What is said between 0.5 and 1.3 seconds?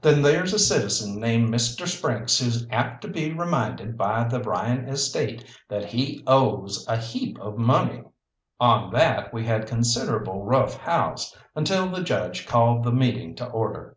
a citizen